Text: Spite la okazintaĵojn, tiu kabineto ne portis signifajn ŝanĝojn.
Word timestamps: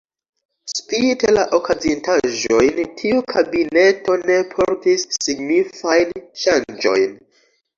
Spite 0.69 1.33
la 1.33 1.43
okazintaĵojn, 1.57 2.81
tiu 3.01 3.19
kabineto 3.33 4.17
ne 4.31 4.39
portis 4.55 5.07
signifajn 5.19 6.19
ŝanĝojn. 6.47 7.17